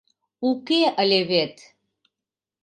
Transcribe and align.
Уке 0.49 0.81
ыле 1.01 1.19
вет. 1.29 1.55